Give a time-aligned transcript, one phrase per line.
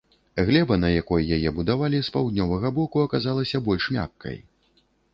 [0.45, 4.37] Глеба, на якой яе будавалі, з паўднёвага боку аказалася больш мяккай.